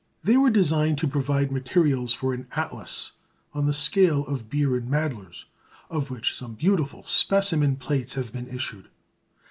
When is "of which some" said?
5.91-6.55